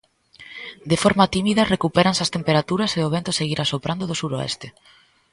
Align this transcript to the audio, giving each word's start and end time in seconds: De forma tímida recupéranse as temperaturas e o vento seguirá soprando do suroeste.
De 0.89 0.97
forma 1.03 1.29
tímida 1.35 1.69
recupéranse 1.73 2.21
as 2.23 2.33
temperaturas 2.35 2.91
e 2.93 2.99
o 3.07 3.11
vento 3.15 3.31
seguirá 3.39 3.63
soprando 3.73 4.03
do 4.07 4.19
suroeste. 4.21 4.67